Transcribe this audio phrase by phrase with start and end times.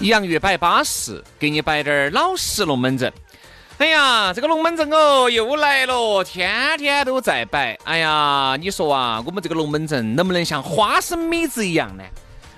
[0.00, 3.12] 洋芋摆巴适，给你摆点儿老实龙门阵。
[3.78, 7.76] 哎呀，这个龙门阵哦又来了，天天都在摆。
[7.84, 12.04] 哎呀，你说啊，我们这个龙门阵能不能像花生米子一样呢？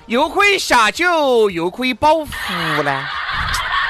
[0.07, 2.33] 又可以下酒，又可以保福
[2.83, 3.07] 呢？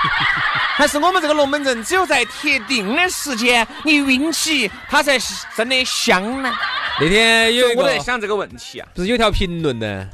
[0.77, 6.53] 还是我们这个龙门阵只有在特定的时间你运气，它才是真的香呢？
[7.00, 8.88] 那天有我在想这个问题啊。
[8.94, 10.08] 不是有条评论呢？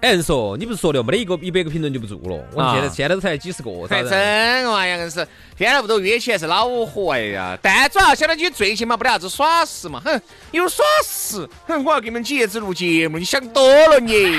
[0.00, 2.44] 有人说你不是说的没得一个一百个评论就不做了？
[2.54, 5.16] 我们现在啊现在都才几十个，还咋真嘛呀，硬是
[5.56, 7.58] 天天屋头约起来是恼火哎呀！
[7.60, 10.20] 但主要晓得你最起码不得啥子耍事嘛，哼，
[10.52, 14.36] 有耍事，哼，我要给你们几爷子录节目，你想多了你，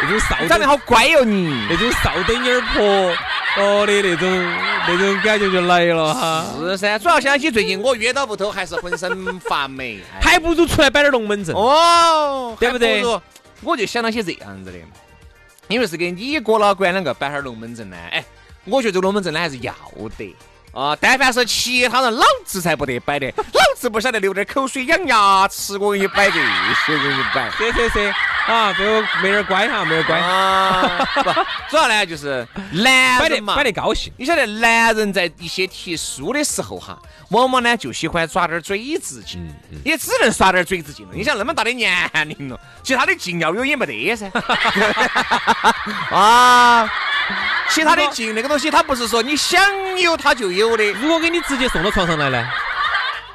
[0.00, 1.66] 那种少长得好乖哟你。
[1.68, 3.12] 那种少灯眼儿婆
[3.60, 4.30] 哦的那种
[4.86, 11.52] 那种感觉就来了哈，是噻，主要想起最近我约到屋头还是浑身发霉， 哎还不如出来摆点龙门阵。
[11.56, 13.20] 哦，对不对还如？
[13.62, 14.78] 我就想到些这样子的，
[15.68, 18.24] 因为是给你哥老倌两个摆哈龙门阵呢，哎，
[18.64, 19.74] 我觉得这个龙门阵呢还是要
[20.16, 20.34] 得。
[20.72, 26.34] 啊，但凡是其他人，老子才不得摆的，老子不晓得流点口水养牙齿，我给你摆这
[26.86, 27.50] 些，给你摆。
[27.50, 28.14] 是是是
[28.46, 31.32] 啊，这个没人乖哈，没人乖，啊， 不，
[31.70, 34.12] 主要呢就是男摆得人嘛，摆得高兴。
[34.16, 36.98] 你晓得，男人在一些提书的时候哈，
[37.30, 39.52] 往往呢就喜欢耍点儿嘴子劲，
[39.84, 41.12] 也只能耍点儿嘴子劲了。
[41.14, 44.30] 你想那么大的年龄了，其他的劲要有也没得噻。
[46.10, 46.88] 啊，
[47.70, 49.60] 其他的劲那个东西，它不是说你想
[49.98, 50.84] 有它就有的。
[50.92, 52.48] 如果给你直接送到床上来呢，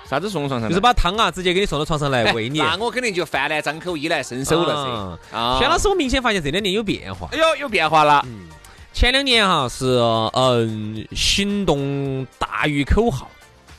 [0.09, 0.69] 啥子送到床上？
[0.69, 2.59] 就是把汤啊直接给你送到床上来哎 喂你。
[2.59, 5.37] 那我肯定就饭来张口，衣来伸手了噻。
[5.37, 7.29] 啊轩老师，我明显发现这两年有变化。
[7.31, 8.25] 哎呦，有变化了。
[8.93, 9.85] 前两年哈是
[10.33, 13.29] 嗯行动大于口号，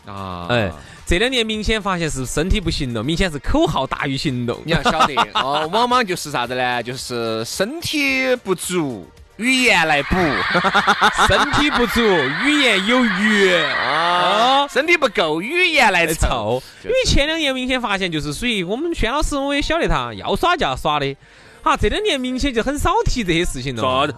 [0.06, 0.70] 啊哎，
[1.06, 4.60] 这两年明显发现是身体不行了，明显是口号大于行动。
[4.66, 6.82] 你要晓得哦，往往就是啥子呢？
[6.82, 10.16] 就是身体不足，语言来补
[11.28, 12.00] 身体不足，
[12.44, 16.62] 语言有余啊，身体不够，语言来来凑凑。。
[16.84, 21.14] 因为前两年明显发现就是属于我们轩老师，我也晓得他要耍就要耍的，
[21.62, 24.08] 哈，这两年明显就很少提这些事情了说。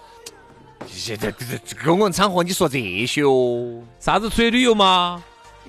[0.87, 5.21] 现在这这公共场合你说这些哦，啥子出去旅游吗，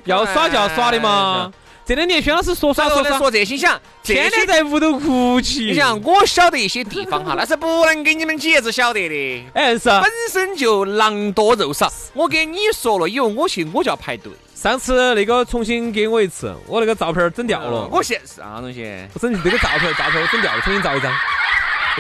[0.06, 1.52] 要耍就要耍的嘛。
[1.90, 3.04] 这两年轩老师说说？
[3.18, 5.66] 说这些，想天天在屋头哭泣。
[5.66, 9.44] 你想，我晓得一些地方哈，那是不能给你们几爷子晓得的。
[9.56, 14.32] 哎，是啊本身就狼多肉少，我给你说了以后，我去我就要排队。
[14.54, 17.90] 上次那个重新给我一次，我那个照片儿整掉了。
[17.92, 18.88] 我现啥东西？
[19.16, 21.12] 我整这个照片儿照片儿我整掉了，重新照一张。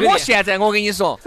[0.03, 1.19] 我现在我跟你说，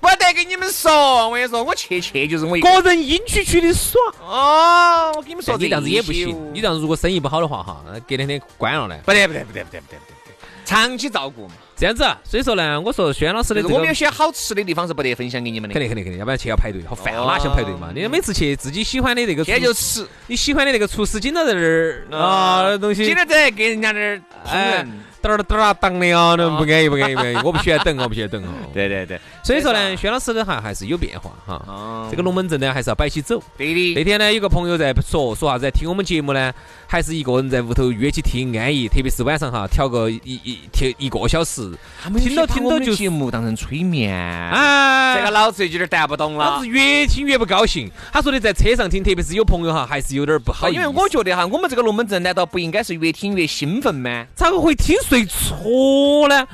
[0.00, 2.80] 不得跟你们说，我跟你说，我去去就是我一个。
[2.80, 4.00] 人阴区区的耍。
[4.22, 8.96] 哦，我跟你们说，你这样子也不行，你你这样子如果生意不好的话哈，那隔两天关了呢。
[9.04, 10.16] 不得不得不得不得不得不得，
[10.64, 11.52] 长期照顾嘛。
[11.76, 17.90] 这样子，所以说呢，我说轩老师的这个我们有些好吃的地方是不得分享给你们的，肯定肯定肯定，要不然去要排队，好烦啊，哪想排队嘛？
[17.94, 24.86] 你每次去自己喜欢的那个厨，天就吃，你喜欢的那个厨师经常在那儿啊东西，经常在给人家那儿烹哎
[25.22, 28.48] 噔儿啊当的啊，那不安逸不安逸不安逸， 我不喜欢等，我不喜欢等哦。
[28.72, 31.62] 对对对，所以说呢，薛老师的哈还是有变化哈。
[31.66, 33.42] 哦这个龙门阵呢还是要摆起走。
[33.56, 34.04] 对的那。
[34.04, 36.52] 天呢，有个朋友在说说啥子，听我们节目呢，
[36.90, 41.72] 还是一个人在屋头约起听安逸，特别是晚上哈，调个一一调一个小时，
[42.02, 46.66] 他们听到听到就节目当成催眠，哎，这个老子有点带不懂了老子。
[46.66, 47.88] 越听越不高兴。
[48.12, 50.74] 他说的在车上听，特别是有朋友哈，还是有点不好意思。
[50.74, 54.26] 因为我觉得哈，我们这个龙门阵难道不应该是越听越兴奋吗？
[54.34, 56.44] 咋个会听睡错呢？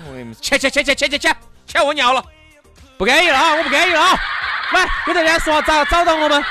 [0.42, 1.34] 切切切切切切切！
[1.66, 2.22] 切我尿了。
[2.98, 3.54] 不安逸了啊！
[3.54, 4.14] 我不安逸了啊！
[4.74, 6.44] 来，给大家说找找到我们。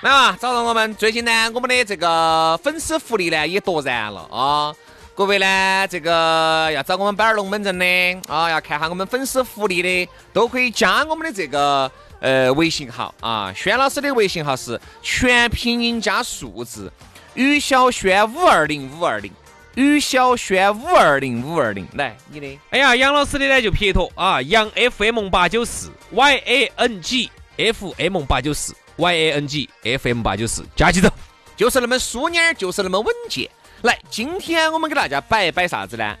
[0.00, 0.94] 来嘛，找到我们。
[0.94, 4.72] 最近呢，我们的这个粉丝福利呢也夺燃了啊！
[5.12, 7.84] 各位呢，这个要找我们摆儿龙门阵的
[8.28, 11.90] 啊，要看下我们粉丝福利的，都可以加我们的这个
[12.20, 13.52] 呃微信号啊。
[13.52, 16.92] 轩老师的微信号是全拼音加数字，
[17.34, 19.32] 于小轩五二零五二零，
[19.74, 21.84] 于小轩五二零五二零。
[21.94, 30.22] 来，你的，哎呀，杨老师的呢就撇脱啊，杨 FM 八九四 Y A N G F M 八九四 Y A N G F M
[30.22, 31.08] 八九四，加起走。
[31.56, 33.48] 就是那么淑女，就是那么稳健。
[33.82, 36.16] 来，今天我们给大家摆一摆啥子呢？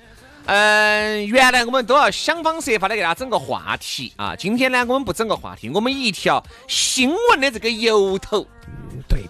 [0.46, 4.34] 嗯，原来我们都要想方设法的给大家整个话题啊。
[4.34, 8.46] 今天呢，我们不整个话题，我们一条新闻的这个由头。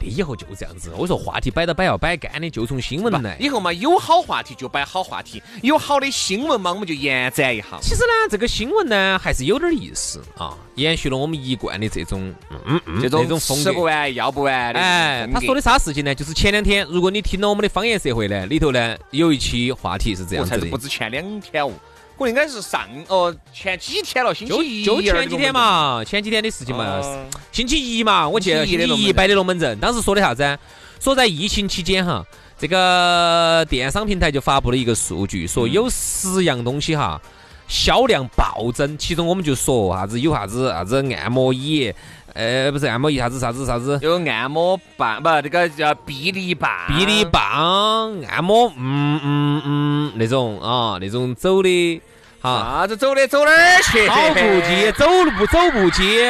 [0.08, 0.90] 以后就这样子。
[0.96, 3.36] 我说话题摆到摆要摆干的，就从新闻来。
[3.38, 7.78] 以后嘛，有好话题就摆好话题，有好的新闻嘛，我们就延展一下。
[7.80, 12.34] 其实呢，这个新闻呢，还是有点意思啊，延续了我们一贯的这种
[12.66, 14.80] 嗯嗯这种吃不完要不完的。
[14.80, 16.14] 哎，他说的啥事情呢？
[16.14, 21.72] 就是前两天，如果你听了我们的方言社会呢，里头呢有一期话题是这样子的，不止前两天哦。
[22.18, 27.00] 我应该是上哦前几天了，星期一就前几天嘛，前几天的事情嘛，
[27.52, 30.58] 星期一嘛，我记得星期一摆的龙门阵，当时说的啥子？
[31.00, 32.26] 说在疫情期间哈，
[32.58, 37.22] 这个电商平台就发布了一个数据，说有十样东西哈
[37.68, 41.94] 销量暴增，其中我们就说啥子有啥子啥子按摩椅，
[42.38, 47.42] 呃，不是按摩仪，啥子啥子啥子，有按摩棒，不，这个叫臂力棒，臂力棒，
[48.28, 52.00] 按摩，嗯嗯嗯，那种啊，那种走的。
[52.40, 54.06] 哈啥子走的走哪儿去？
[54.06, 56.22] 跑步机，走路走步机，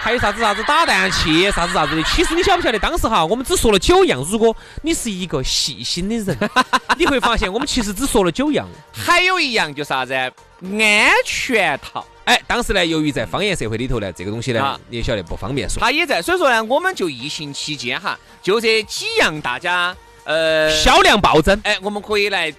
[0.00, 2.02] 还有啥子啥子打蛋器，啥子啥子的。
[2.04, 4.24] 其实你晓不晓得，当时哈，我们只说了九样。
[4.30, 6.50] 如果你是一个细心的人，
[6.96, 8.66] 你会发现我们其实只说了九样。
[8.90, 10.14] 还有一样就是啥子？
[10.62, 12.06] 安全套。
[12.24, 15.80] 哎，当时呢，由于在方言社会里头呢，这个东西呢，你也晓得不方便说。
[15.80, 21.60] 他也在，所以说呢，我们就疫情期间哈，就这几样大家呃销量暴增。
[21.64, 22.52] 哎，我们可以来。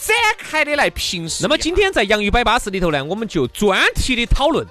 [0.00, 1.40] 展开的来评述。
[1.42, 4.66] 那么今天在洋芋摆巴士里头呢，我们就专题的讨论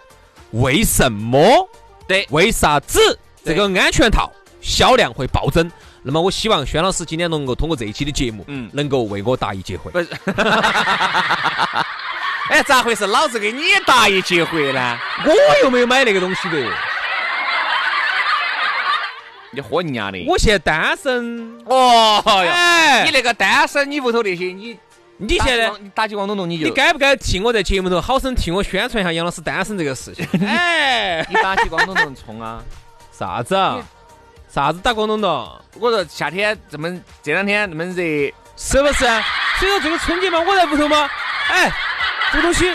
[0.53, 1.69] 为什么？
[2.07, 2.99] 对，为啥子
[3.45, 5.71] 这个安全套销量会暴增？
[6.01, 9.91] 那么我希望轩老师今天能够通过这一期的节目，嗯，能够为我答疑解惑。
[9.91, 10.07] 不是，
[12.49, 13.05] 哎，咋回事？
[13.07, 14.97] 老子给你答疑解惑呢？
[15.25, 16.57] 我又没有买那个东西的。
[19.51, 20.25] 你喝人家的？
[20.27, 21.61] 我现在单身。
[21.65, 24.77] 哦哟，你那个单身，你屋头那些你。
[25.21, 30.25] 你现在打起光东东，你就你该不该替我在节目头好生替我宣传一下杨老师单身这个事情？
[30.47, 32.63] 哎，你打起光东东冲啊？
[33.11, 33.83] 啥子啊？
[34.49, 35.29] 啥子打广东东？
[35.77, 36.89] 我说夏天这么
[37.21, 38.01] 这两天那么热，
[38.55, 39.05] 是不是？
[39.59, 41.09] 所以说这个春节嘛，我在屋头嘛，
[41.49, 41.69] 哎，
[42.31, 42.71] 这个东西。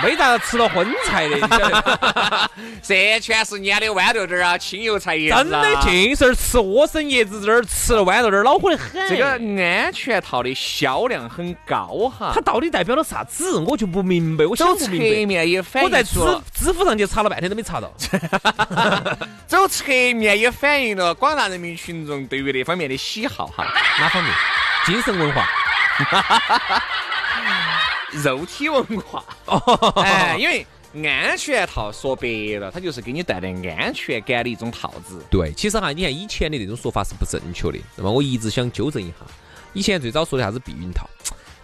[0.00, 2.50] 没咋吃了荤菜的， 你晓得
[2.80, 8.92] 这全是腌的豌豆儿啊，青油菜叶子真的尽是吃莴笋叶子这儿吃了豌豆儿，恼火得很。
[9.08, 13.58] 这个安全套的销量很高哈，它到底代表了啥子？
[13.66, 14.46] 我就不明白。
[14.46, 15.16] 我想不明白。
[15.16, 16.20] 侧面也反映我在知
[16.54, 17.92] 知乎上去查了半天都没查到。
[19.48, 19.84] 走侧
[20.14, 23.66] 面也反映了广大人民群众对于那方面的喜好哈。
[23.98, 24.32] 哪方面？
[24.86, 25.44] 精神文化。
[28.24, 29.24] 肉体文化，
[30.02, 30.66] 哎，因为
[31.06, 32.26] 安全套说白
[32.58, 35.22] 了，它就是给你带来安全感的一种套子。
[35.30, 37.78] 对，其实哈，你看以前的那种说法是不正确的。
[37.96, 39.26] 那么我一直想纠正一下，
[39.74, 41.08] 以前最早说的啥子避孕套，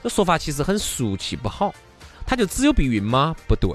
[0.02, 1.75] 这说法其实很俗气不好。
[2.26, 3.35] 它就只有避孕吗？
[3.49, 3.70] 不对，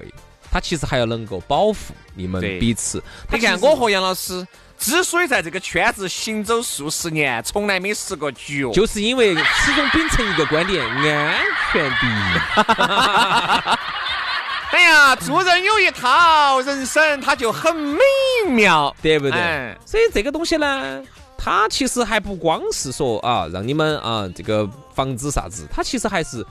[0.51, 1.75] 它其实还要能够保护
[2.13, 3.03] 你们彼此。
[3.31, 4.47] 你看我和杨老师。
[4.79, 12.19] 之所以在这个圈子行走数十年，从来没失过局，就是因为始终秉承一个观点：安全第一。
[14.71, 17.99] 哎呀，做人有一套，人生它就很美
[18.49, 19.77] 妙，对不对？
[19.85, 21.01] 所以这个东西呢，
[21.37, 26.45] 它其实还不光是说啊，让你们啊这个防止啥子，它其实还是。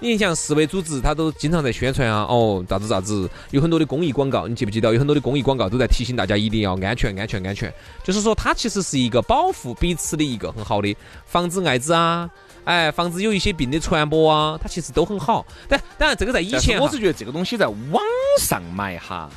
[0.00, 4.92] 你像世卫组织，他都经常在宣传啊，哦，咋子咋子，有很多的公益广告，你记不记得？
[4.92, 7.72] 有很多的公益广告都在提醒大家一定要安全，安全，安全。
[8.02, 12.28] 就是说，它其实是一个保护彼此的一个很好的，防止艾滋啊，
[12.64, 15.46] 哎，防止有一些病的传播啊，它其实都很好。
[15.68, 18.02] 但当然，这个在以前，我是觉得这个东西在网
[18.40, 19.28] 上买哈，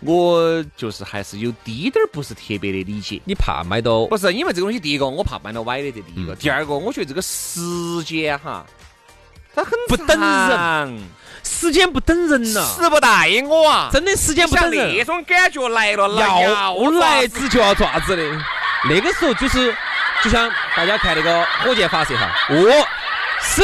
[0.00, 3.20] 我就是还是有滴点儿不是特别的理解。
[3.24, 4.06] 你怕买到？
[4.06, 6.34] 不是，因为这个东西，第一个我怕买到歪的，这第一个。
[6.34, 7.60] 第二个，我觉得这个时
[8.04, 8.64] 间哈。
[9.54, 11.02] 它很不等人，
[11.44, 13.90] 时间不等人呐，时不待我啊！
[13.92, 18.22] 真的时间不等人，那种感觉来了，要来子就要爪子的。
[18.88, 19.76] 那个时候就是，
[20.22, 22.66] 就像大家看那个火箭发射哈，五、
[23.40, 23.62] 四、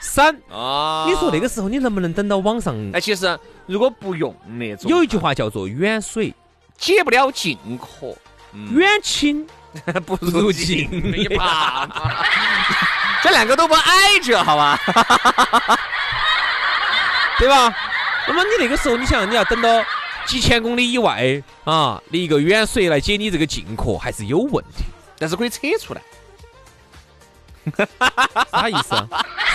[0.00, 1.06] 三啊！
[1.08, 2.74] 你说那个时候你能不能等到网上？
[2.92, 6.34] 哎，其实如果不用那种，有一句话叫做“远水
[6.76, 8.14] 解不了近渴，
[8.72, 9.46] 远亲
[10.04, 12.24] 不如近。”你怕吗？
[13.22, 14.78] 这两个都不挨着，好吧？
[17.38, 17.74] 对吧？
[18.28, 19.82] 那么你那个时候，你想你要等到
[20.26, 24.84] 几千公里以外啊，你一个远水来解你这个近渴，还是有问题。
[25.20, 26.00] 但是可以扯出来，
[28.50, 29.06] 啥意思啊？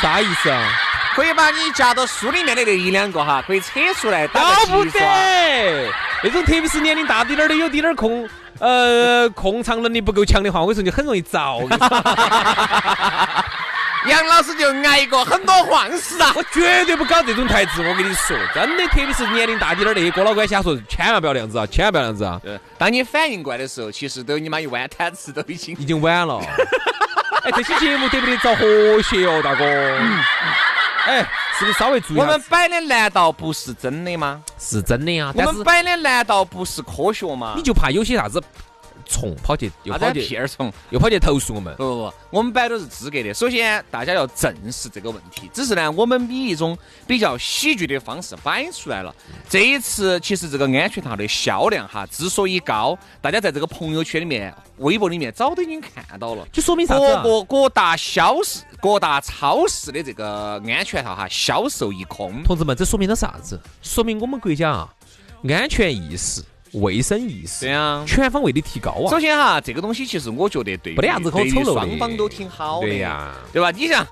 [0.02, 0.62] 啥意思啊？
[1.16, 5.00] 可以把你夹到书里面的那一两个哈，可以扯出来打个齐刷。
[5.02, 5.90] 得，
[6.24, 8.30] 那种特别是年龄大滴点儿的，有滴点儿控
[8.60, 11.62] 呃控场能力不够强的话，我跟你说你很容易遭。
[14.08, 16.32] 杨老师就挨过很多晃事啊。
[16.36, 26.40] 我绝对不搞这种台词，我跟你说，真的，特别是年龄大滴点儿那些哥老倌瞎说，千万不要那样子啊，千万不要那样子啊，呃，当你反应过来的时候，其实都你妈一弯摊子都已经已经晚了。
[27.44, 29.66] 哎，这期节目得不得找和谐哦，大哥？
[31.06, 31.20] 哎，
[31.60, 34.42] 是不是稍微注意我们摆的难道不是真的吗？
[34.58, 37.54] 是真的呀，我们摆的难道不是科学吗？
[37.56, 38.42] 你就怕有些啥子
[39.06, 40.72] 虫跑去又跑去屁儿虫？
[40.90, 41.76] 又跑去投诉我们。
[41.76, 43.34] 不不不，我们摆都是资格的。
[43.34, 45.50] 首先，大家要正视这个问题。
[45.54, 49.14] 只是呢，我们以一种比较喜剧的方式摆出来了。
[49.50, 56.48] 这一次，其实这个安全套的销量哈之所以高，大家在这个朋友圈里面、微博里面早都已经看到了。
[56.52, 57.22] 就说明啥子啊？
[57.24, 62.44] 各个各大销市、各大超市的这个安全套哈销售一空。
[62.44, 63.60] 同志们，这说明了啥子？
[63.82, 64.94] 说明我们国家啊，
[65.48, 66.44] 安全意识、
[66.82, 68.04] 卫生意识对啊。
[68.08, 69.20] 全方位的提高啊首。
[69.20, 73.72] 先哈，这个东西其实我觉得对于没得啥子可丑陋的双方都挺好的对呀对吧？
[73.72, 74.06] 你像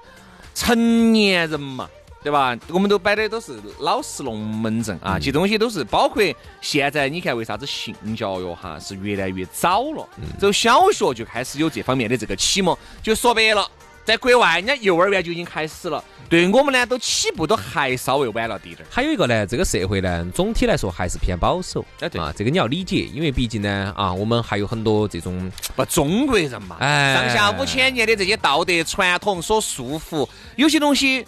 [0.55, 1.89] 成年人嘛，
[2.23, 2.57] 对吧？
[2.69, 6.23] 我们都摆的都是老实龙门阵啊，这东西都是包括
[6.61, 10.07] 现在你看为啥子性教育哈是越来越早了，
[10.39, 13.67] 从小学就开始有这方面的这个启蒙，就说白了。
[14.05, 18.85] 在国外，人家幼儿园就已经开始了，对我们呢都起步都还稍微晚了滴点儿。
[18.89, 21.85] 还有一个呢，这个社会呢，总体来说还是偏保守。
[22.01, 31.25] 哎对啊，这个你要理解，因为毕竟呢，啊，我们还有很多这种不，中国人嘛，哎上下五千年的这些道德传统所束缚，有些东西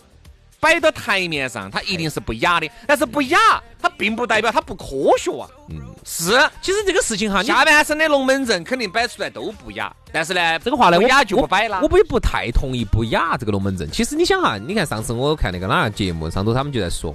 [0.60, 2.70] 摆到台面上，它一定是不雅的。
[2.88, 3.38] 但是不雅，
[3.82, 4.86] 它并不代表它不科
[5.18, 5.48] 学啊。
[5.70, 6.32] 嗯，是
[6.62, 11.80] 其实这个事情哈，下半身的龙门阵肯定摆出来都不雅，但是呢，这个话呢，我不雅就不摆了。
[11.82, 13.90] 我我也不太同意不雅这个龙门阵。
[13.92, 17.14] 其实你想哈，你看上次我看那个哪个节目，上头他们就在说，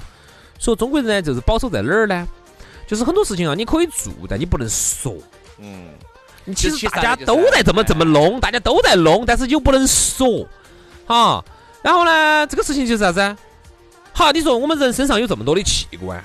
[0.59, 2.27] 说中国人呢就是保守在哪儿呢？
[2.87, 5.15] 就是很多事情啊，你可以做，但你不能说。
[5.59, 5.91] 嗯，
[6.57, 10.47] 其实实大家都在这么这么弄，大家都在弄，但是又不能说，
[11.07, 11.45] 哈。
[11.83, 13.37] 然后呢，这个事情就是啥子？
[14.13, 16.23] 好，你说我们人身上有这么多的器官，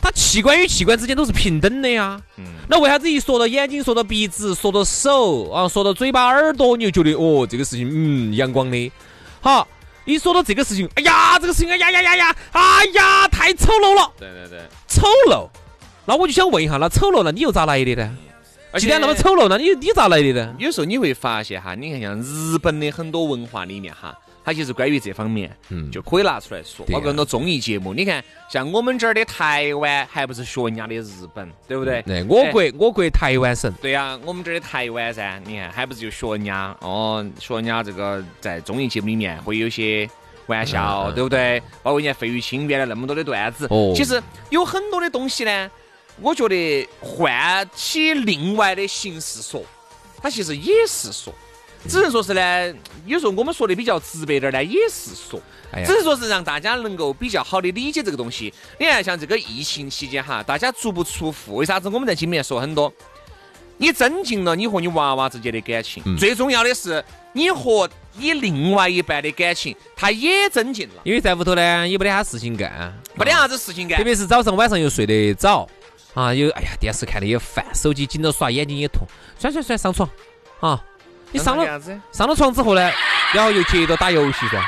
[0.00, 2.20] 它器官与器官之间都是平等的呀。
[2.36, 8.92] 嗯那为啥子一说到眼睛，说到鼻子，说到手啊，说到嘴巴、耳朵，你就觉得哦，这个事情嗯阳光的。
[9.40, 9.66] 好，
[10.04, 14.60] 一说到这个事情，哎呀，这个事情，哎呀呀呀呀，哎呀，太丑陋了，对对对。
[14.86, 15.48] 丑陋。
[16.04, 18.16] 那我就想问一下，那丑陋，那你又咋来的呢？
[18.78, 20.54] 既然那么丑陋，那你你咋来的呢？
[20.58, 24.14] 有时候你会发现哈，你看像日本的很多文化里面哈，
[24.48, 27.92] 它就是关于这方面，嗯就可以拿出来说，包括很多综艺节目。
[27.92, 32.00] 你看，像我们这儿的台湾，还不是学人家的日本，对不对？
[32.00, 40.08] 对，我哎国我国台湾省，对呀、我们这儿的台湾噻，你看还不是就学人家哦，学人家这个在综艺节目里面会有些
[40.46, 41.60] 玩笑，对不对？
[41.82, 45.70] 包括人家费玉清原来那么多的段子，哦其实有很多的东西呢，
[46.22, 49.62] 我觉得换起另外的形式说，
[50.22, 51.34] 它其实也是说。
[51.86, 52.74] 只能说是呢，
[53.06, 58.52] 有时候我们说的比较直白点儿呢，也是说，哎呀只是说是让大家能够比较好的理解这个东西。
[58.78, 62.92] 你看，像这个疫情期间哈，大家足不出户，为啥子我们在节目里面说很多？
[63.80, 74.02] 你增进了你和你娃娃之间的感情，嗯最重要的是你和你另外一半的感情，它也增进了，因为在屋头呢也没得啥事情干，没得啥子事情干特。
[74.02, 75.68] 别是早上晚上又睡得早
[76.14, 79.06] 啊，有哎呀电视看的也烦，手机紧着耍，眼睛也痛，
[79.38, 80.10] 算算算上床
[80.58, 80.84] 啊！
[81.30, 81.80] 你上了？
[82.12, 82.90] 上了床之后呢，
[83.32, 84.62] 然后又接着打游戏噻，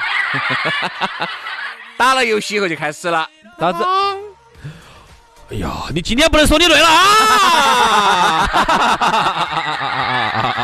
[1.96, 3.28] 打了游戏以后就开始了。
[3.58, 3.84] 啥子？
[5.52, 8.48] 哎呀，你今天不能说你累了啊！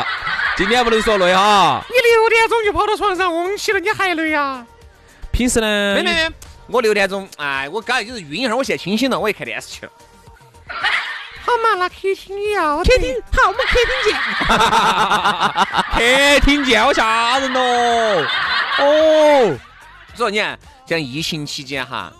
[0.56, 1.82] 今天不能说累哈。
[1.88, 4.64] 你六点钟就跑到床上嗡起了，你还累呀？
[5.32, 5.94] 平时呢？
[5.96, 6.30] 没没没，
[6.68, 9.92] 我六点钟，哎，我刚才就是晕一会儿，我现在清醒了，我去看电视去了。
[11.78, 14.14] 那客厅也要客厅好，我们客厅见。
[15.92, 18.26] 客厅见，好吓人哦！
[18.78, 19.59] 哦，
[20.14, 22.12] 所以你看，像疫情期间哈，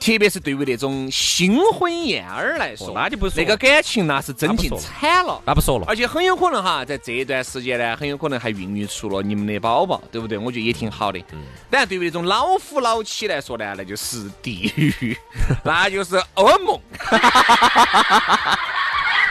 [0.00, 5.42] 特别是对于那种新婚燕尔来说，哦那就不说那个感情那是真进惨了。
[5.44, 5.84] 那不说了。
[5.88, 10.38] 而且很有可能哈，在这一段时间呢，很有可能还孕育出了你们的宝宝，对不对？
[10.38, 11.18] 我觉得也挺好的。
[11.32, 11.42] 嗯。
[11.68, 15.16] 当然，对于那种老夫老妻来说呢，那就是地狱，
[15.64, 16.80] 那就是噩梦。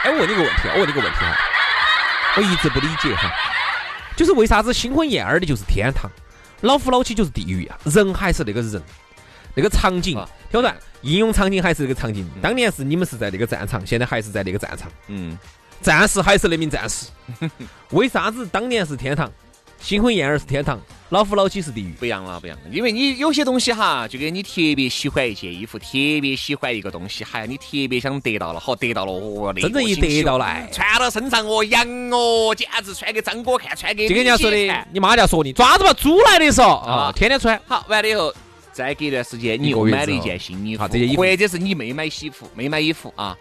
[0.04, 1.36] 哎，我问你个问题啊，我问你个问题哈，
[2.36, 3.32] 我一直不理解哈，
[4.16, 6.08] 就是为啥子新婚燕尔的就是天堂，
[6.60, 8.80] 老夫老妻就是地狱啊，人还是那个人，
[9.54, 10.76] 那个场景啊，挑战。
[11.02, 12.28] 应用场景还是这个场景。
[12.42, 15.38] 当年是你们是在那个战场，现在还是在那个战场，嗯，
[15.80, 17.06] 战士还是那名战士。
[17.90, 19.30] 为啥子当年是天堂，
[19.80, 21.92] 新婚燕尔是天堂，老夫老妻是地狱？
[21.92, 25.86] 不一样了，不一样了，因为你有些东西哈，就跟你特别喜欢一件衣服，特
[26.20, 30.68] 别喜欢一个东西，还你特别想得到了，好得到了，哦，真正一得到了，哎。
[30.72, 37.60] 穿到身上哦，洋哦，简直穿给张哥看，穿给就跟人家说的，你妈就要说你抓子把猪来的时候啊啊，天天穿。
[37.68, 38.34] 好，完了以后，
[38.78, 43.36] 再隔一段时间，你又买了一件新衣服，这些衣服或者是你没买西服，没买衣服啊，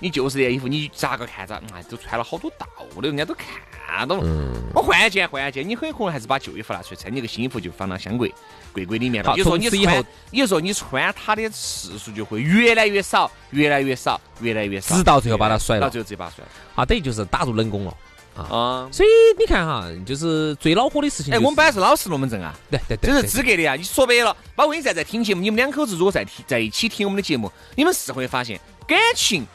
[0.00, 1.54] 你就是这件衣服，你咋个看着？
[1.74, 2.66] 哎，都穿了好多道
[2.96, 4.22] 了，人家都看到了。
[4.24, 8.32] 嗯我换一件，换一件，你很可能还是把旧衣服拿出来穿，你个新衣服就放到箱柜
[8.72, 9.30] 柜柜里面了。
[9.30, 16.50] 好从此以后穿，有时候你穿它的次数就会越来越少，越来越少，越来越少，直到最后把它甩了到最后直接把它甩了。
[16.76, 17.94] 啊，等于就是打入冷宫了。
[18.42, 21.44] 啊，所以你看哈，就是最恼火的事情、哎，就是。
[21.44, 22.54] 我们本来是老实龙门阵啊。
[22.70, 23.74] 对对对，这是资格的呀！
[23.74, 29.46] 你说白了，包括你现在在听节目，你们两口子如果在听在一起听我们的节目，你们是会发现感情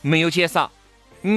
[0.00, 0.70] 没有减少，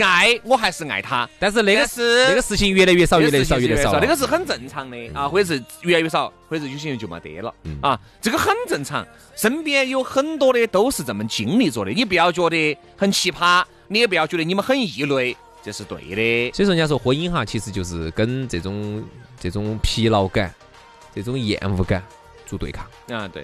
[0.01, 3.99] 爱我还是爱他，但是那个但是那个事情越来越少，越来越少，越来越少。
[3.99, 9.05] 那个是很正常的啊，或者是越来越少，或者有些人就没得了嗯啊，这个很正常。
[9.35, 16.51] 身边有很多的都是这么经历着的，你不要觉得很奇葩，你也不要觉得你们很异类，这是对的。
[16.53, 19.03] 所以说，人家说婚姻哈，其实就是跟这种
[19.39, 20.53] 这种疲劳感、
[21.13, 22.03] 这种厌恶感
[22.45, 22.85] 做对抗。
[23.09, 23.43] 啊，对，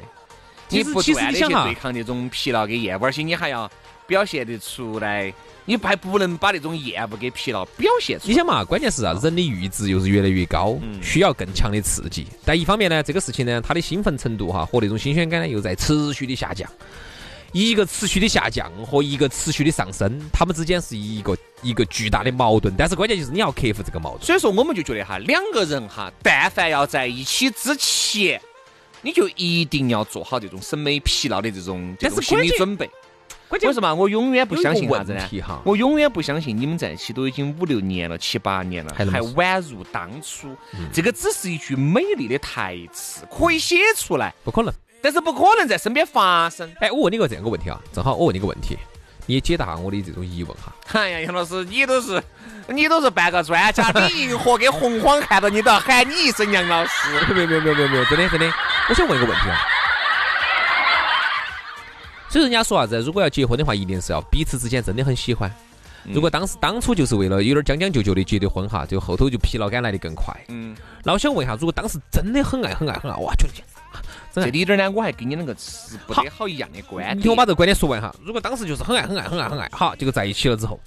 [0.69, 3.69] 你不断的去对抗这种疲劳跟厌恶，而且你还要
[4.05, 5.33] 表现得出来，
[5.65, 8.29] 你还不能把那种厌恶跟疲劳表现出来。
[8.29, 12.27] 你想嘛，关键是啊，人的阈值又是越来越高，嗯需要更强的刺激。
[12.45, 16.69] 但一方面呢，这个事情呢，它的兴奋程度哈和那种新鲜感呢又在持续的下降。
[17.51, 22.73] 一个持续的下降和一个持续的上升，他们之间是一个一个巨大的矛盾。
[22.77, 24.23] 但是关键就是你要克服这个矛盾。
[24.23, 28.41] 所以说，我们就觉得哈，两个人哈，但凡要在一起之前，
[29.01, 32.89] 你就一定要做好这种审美疲劳的这种这种心理准备。
[33.49, 33.93] 关键为什么？
[33.93, 35.27] 我永远不相信啥子呢？
[35.65, 40.55] 我永远不相信你们在一起都已经五六年了、七八年了，还宛如当初。
[40.93, 44.73] 这个只是一句美丽的台词，可以写出来，不可能。
[45.01, 46.71] 但是不可能在身边发生。
[46.79, 48.77] 哎，我问你个这样个问题啊，正好我问你个问题，
[49.25, 50.73] 你也解答下我的这种疑问哈。
[50.93, 52.21] 哎呀，杨老师，你都是
[52.67, 57.09] 你都是半个专家，李银河跟洪荒看到你都要喊你一声杨老师。
[57.33, 58.53] 没有没有没有没有没有，真的真的，
[58.89, 59.57] 我想问一个问题啊。
[62.29, 62.99] 所以人家说啥子？
[63.01, 65.53] 如果要结婚的话，一定是要彼此之间真的很喜欢。
[66.05, 70.35] 如果当时当初就是为了有点将将就就的结的婚哈，就后头就疲劳感来的更快。
[70.47, 73.53] 嗯，那我想问一下，如果当时真的很爱很爱很爱，哇，觉得
[74.33, 77.17] 这里点呢，我还跟你两个持不得好一样的观点。
[77.17, 78.13] 你听我把这个观点说完哈。
[78.23, 80.79] 如果当时就是很爱很爱很爱很爱，好，结果在一起了之后，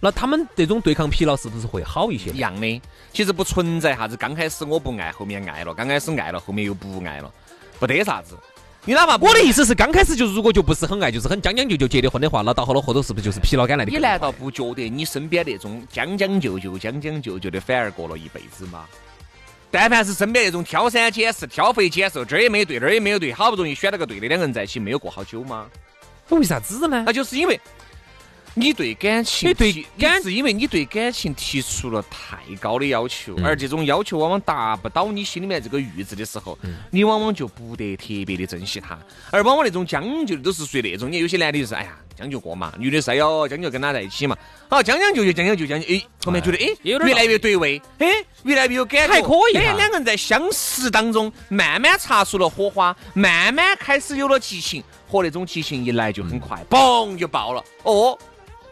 [0.00, 2.38] 那他们这种对抗疲劳是不是会好一些一？
[2.38, 2.80] 样的，
[3.12, 7.32] 其实不存在啥子刚开始我不爱，后面爱了；刚开始爱了，后面又不爱了，
[7.78, 8.36] 不得啥子。
[8.86, 13.90] 你哪怕不我的意思是，刚开始就如果就不是很爱，就是很将将就就结的婚的话，那到后头后头是不是就是疲劳感来的？
[13.90, 18.86] 你难道不觉得你身边那种将将就就、将将就就的，反而过了一辈子吗？
[19.70, 25.66] 但凡是身边那种挑三拣四、挑肥拣瘦，这儿也没对，那儿也没有对，好不容易选了个对的，两个人在一起没有过好久吗？
[26.30, 27.12] 为啥子呢那？
[27.12, 27.60] 就是因为
[28.54, 33.44] 你对感情你对提感你是因为你对感情提出了太高的要求，嗯。
[33.44, 36.76] 而这种要求往往达不到你心里面这个阈值的时候，嗯。
[36.90, 38.98] 你往往就不得特别的珍惜他，
[39.30, 44.36] 而往往那种将就的都是属于那种，你有些男的就是哎呀将就过嘛，女的是哎呦将就跟他在一起嘛，
[44.68, 48.08] 好将将就就将将就将就，哎后面觉得哎越来越对味，哎
[48.42, 58.18] 越来越有感觉，还可以两个人在相识当中慢慢擦出了火花，慢慢开始有了激情，和那种激情一来就很快，嘣就爆了，哦。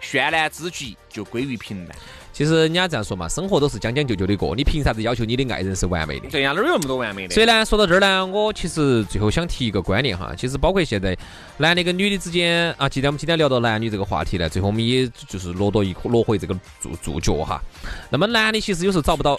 [0.00, 1.96] 绚烂之极就归于平淡。
[2.32, 6.28] 其实人家这样说嘛，生活都是将将就就的过，你凭啥子要求你的爱人是完美的？
[6.30, 7.34] 对呀，哪有那么多完美的？
[7.34, 11.18] 所以呢，说到这儿呢，我其实最后想提一个观念哈，其实包括现在
[11.56, 17.60] 男的跟女的之间啊，既然我们今天聊到男女这个话题呢，最后我们也就是落到一落回这个注注脚哈。
[18.08, 19.36] 那么男的其实有时候找不到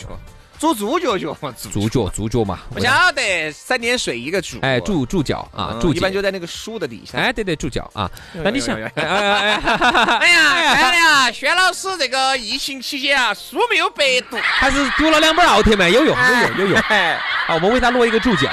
[0.59, 1.33] 煮猪脚脚，
[1.71, 7.17] 猪脚猪脚嘛，不晓得三点水一个猪，哎猪猪脚啊嗯注脚，一般就在那个书的底下。
[7.17, 8.11] 哎对对猪脚啊。
[8.33, 16.79] 那你想，哎呀哎哎，哎呀，看了呀，轩老师这个疫情期间啊，书没有白读，还是读了两本奥特曼，有用有用有用。
[16.89, 17.17] 哎，
[17.47, 18.51] 好，我们为他落一个主教。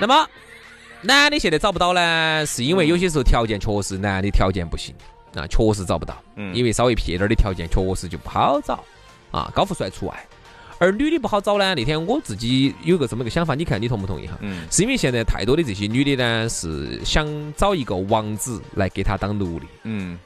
[0.00, 0.26] 那么，
[1.02, 4.94] 男的现在找不到呢，是因为有些时候条件确实男的条件不行
[5.36, 6.16] 啊，确实找不到。
[6.36, 8.82] 嗯因为稍微撇点儿的条件确实就不好找
[9.30, 10.26] 啊，高富帅除外。
[10.84, 14.36] 而女的不好找呢，那天我自己有个这么个想法，你看你同不同意哈？
[14.40, 19.66] 嗯，是因为现在太多的这些女的呢，是想找一个王子来给她当奴隶。
[19.84, 20.18] 嗯，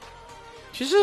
[0.73, 0.95] 其实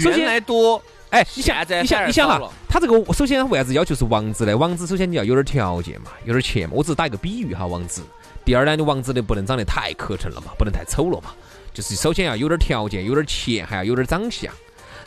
[0.00, 4.56] 首先原来多，哎，你想你想你想哈，他这个首先为啥子要求是王子呢？
[4.56, 6.74] 王子首先你要有点条件嘛，有点钱嘛。
[6.74, 8.02] 我只是打一个比喻哈，王子。
[8.42, 11.34] 第二呢，你王子的不能长得太磕碜了嘛，不能太丑了嘛。
[11.74, 14.50] 就是首先要有点条件，有点钱，还要有点长相。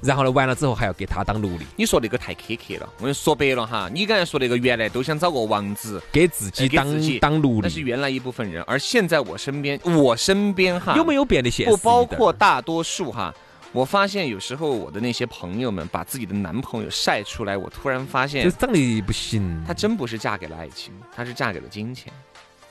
[0.05, 2.89] 然后呢，完了之后还要给他当奴隶，你说那个太苛刻了。
[2.97, 6.85] 我跟你说白了哈，你刚才说那个原来都想找个王子，给自己当
[7.19, 7.61] 当奴隶。
[7.63, 11.77] 那是原来一部分人，而现在我身边，我身边哈有没有变得现实不？
[11.77, 13.33] 包括大多数哈。
[13.71, 22.13] 我发现有时候我的那些朋友们把自己的男朋友晒出来，我突然发现就是，长得不行，她真不是嫁给了爱情，她是嫁给了金钱。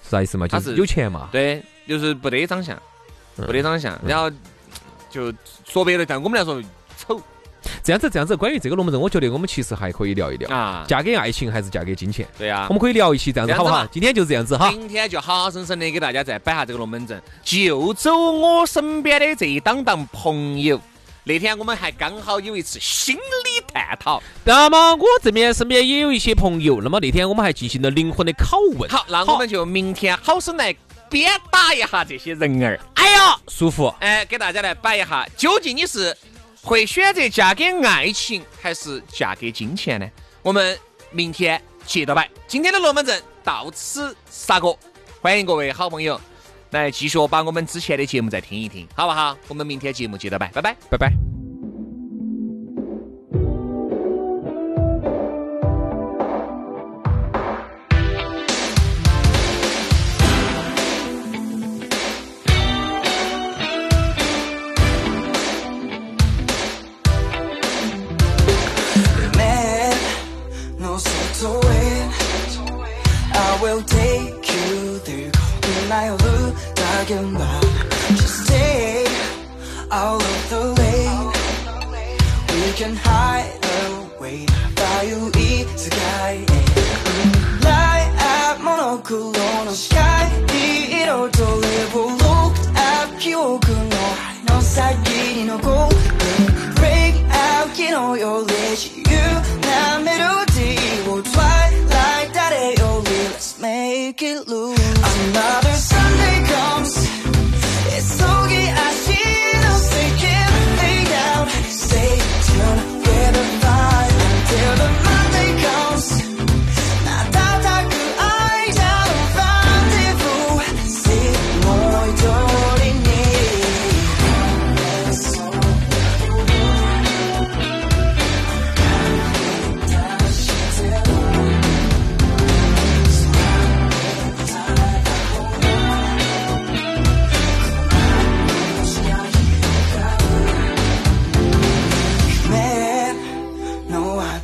[0.03, 0.49] 是啥意思嘛？
[0.49, 1.29] 就是是有钱嘛。
[1.31, 2.75] 对，就是不得长相，
[3.37, 4.31] 嗯不得长相，然后
[5.11, 5.31] 就
[5.67, 6.69] 说白了，在我们来说丑
[7.85, 10.87] 这样子，这样子，关于这个龙门阵，我觉得我们其实还可以聊一聊，啊。
[10.89, 12.27] 嫁给爱情还是嫁给金钱？
[12.39, 13.53] 对呀我，们可以聊一期这样子？
[13.53, 14.71] 好不好今天就这样子哈。
[14.73, 20.81] 今天就好生生的给大家再摆下这个龙门阵，就走我身边的这一档档朋友。
[21.25, 24.23] 那天我们还刚好有一次心理探讨。
[24.45, 28.89] 那么我这边身边也有一些朋友，那么那天我们还进行了灵魂的拷问。
[28.89, 30.75] 好，那我们就明天好生来
[31.11, 32.81] 鞭打一下这些人儿。
[32.95, 33.95] 哎呀，舒服。
[34.01, 36.17] 哎，给大家来摆一下，究竟你是
[36.65, 40.11] 会选择嫁给爱情，还是嫁给金钱呢？
[40.43, 40.77] 我们
[41.11, 42.29] 明天接着摆。
[42.49, 44.79] 今天的龙门阵到此杀过，
[45.21, 46.19] 欢迎各位好朋友
[46.71, 49.37] 来继续把我们之前的节目再听一听，好不好？
[49.47, 50.75] 我们明天节目接着摆，拜拜。
[50.91, 51.34] 拜拜。
[98.75, 99.25] wish you.
[99.63, 105.64] 나 매료지 We'll fly like that Only Let's make it loose.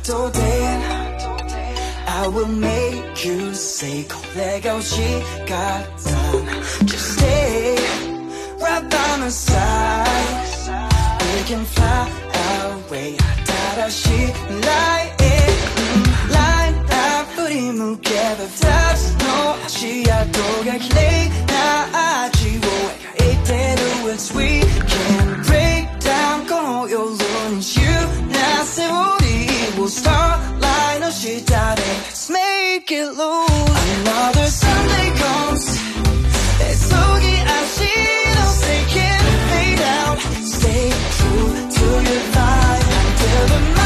[0.04, 1.16] don't dare
[2.08, 5.08] I will make you say let go she
[5.46, 6.46] got done
[6.86, 7.76] Just stay
[8.62, 10.48] right by my side
[11.32, 12.08] We can fly
[12.64, 13.16] away
[13.46, 14.08] 다시
[14.66, 15.56] light it
[16.36, 19.36] Line up 우리 together That's no
[19.74, 21.54] 시야도 가길래 나
[22.24, 22.66] 아지워
[23.20, 24.60] 이대로 it's we
[24.92, 27.96] can break down 걸어 your lunch you
[28.32, 29.19] now 세월이
[29.81, 33.99] will start line of oh, shit Let's make it loose.
[34.01, 35.65] Another Sunday comes
[36.69, 38.01] it's okay I see
[38.35, 40.19] no say can fade out
[40.57, 40.85] Stay
[41.17, 43.80] true to your vibe until the